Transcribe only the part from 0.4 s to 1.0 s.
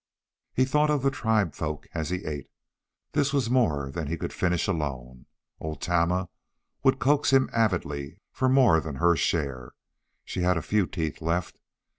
He thought